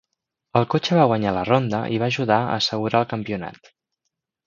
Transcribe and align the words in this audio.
El 0.61 0.65
cotxe 0.73 0.97
va 0.99 1.05
guanyar 1.11 1.35
la 1.37 1.45
ronda 1.51 1.83
i 1.97 2.01
va 2.05 2.09
ajudar 2.15 2.41
a 2.49 2.59
assegurar 2.61 3.07
el 3.07 3.11
campionat. 3.17 3.75